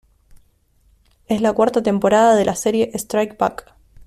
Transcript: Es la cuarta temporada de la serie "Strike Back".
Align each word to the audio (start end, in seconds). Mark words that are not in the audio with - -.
Es 1.27 1.41
la 1.41 1.53
cuarta 1.53 1.83
temporada 1.83 2.33
de 2.35 2.43
la 2.43 2.55
serie 2.55 2.89
"Strike 2.95 3.37
Back". 3.37 3.75